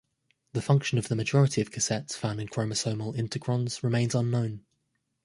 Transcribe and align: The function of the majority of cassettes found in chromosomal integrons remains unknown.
The 0.53 0.63
function 0.63 0.97
of 0.97 1.09
the 1.09 1.15
majority 1.15 1.61
of 1.61 1.69
cassettes 1.69 2.13
found 2.13 2.41
in 2.41 2.47
chromosomal 2.47 3.15
integrons 3.15 3.83
remains 3.83 4.15
unknown. 4.15 4.65